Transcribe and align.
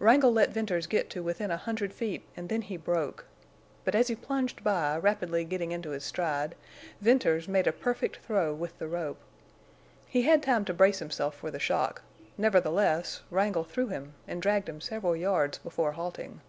Wrangle 0.00 0.32
let 0.32 0.50
Venters 0.50 0.88
get 0.88 1.08
to 1.10 1.22
within 1.22 1.52
a 1.52 1.56
hundred 1.56 1.92
feet 1.92 2.24
and 2.36 2.48
then 2.48 2.62
he 2.62 2.76
broke. 2.76 3.26
But 3.84 3.94
as 3.94 4.08
he 4.08 4.16
plunged 4.16 4.64
by, 4.64 4.96
rapidly 4.98 5.44
getting 5.44 5.70
into 5.70 5.90
his 5.90 6.02
stride, 6.02 6.56
Venters 7.00 7.46
made 7.46 7.68
a 7.68 7.72
perfect 7.72 8.16
throw 8.16 8.52
with 8.52 8.76
the 8.80 8.88
rope. 8.88 9.20
He 10.08 10.22
had 10.22 10.42
time 10.42 10.64
to 10.64 10.74
brace 10.74 10.98
himself 10.98 11.36
for 11.36 11.52
the 11.52 11.60
shock; 11.60 12.02
nevertheless, 12.36 13.22
Wrangle 13.30 13.62
threw 13.62 13.86
him 13.86 14.14
and 14.26 14.42
dragged 14.42 14.68
him 14.68 14.80
several 14.80 15.14
yards 15.14 15.58
before 15.58 15.92
halting. 15.92 16.40